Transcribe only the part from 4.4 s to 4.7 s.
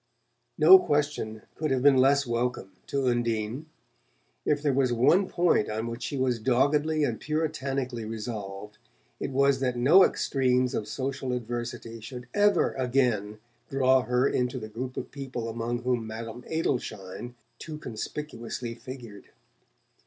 If